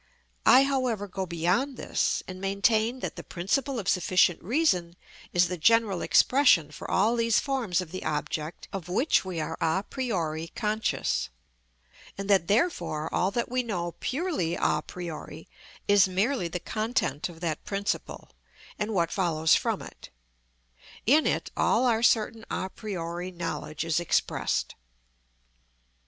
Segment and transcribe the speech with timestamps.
[0.47, 4.95] I however go beyond this, and maintain that the principle of sufficient reason
[5.31, 9.59] is the general expression for all these forms of the object of which we are
[9.61, 11.29] a priori conscious;
[12.17, 15.47] and that therefore all that we know purely a priori,
[15.87, 18.29] is merely the content of that principle
[18.79, 20.09] and what follows from it;
[21.05, 24.73] in it all our certain a priori knowledge is expressed.